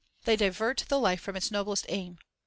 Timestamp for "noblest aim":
1.51-2.17